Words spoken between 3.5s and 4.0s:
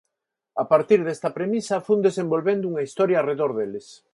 deles.